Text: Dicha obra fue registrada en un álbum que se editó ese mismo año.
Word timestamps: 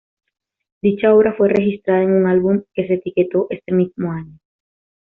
Dicha 0.81 1.13
obra 1.13 1.35
fue 1.35 1.49
registrada 1.49 2.01
en 2.01 2.11
un 2.13 2.25
álbum 2.25 2.63
que 2.73 2.87
se 2.87 2.95
editó 3.05 3.45
ese 3.51 3.71
mismo 3.71 4.11
año. 4.11 4.39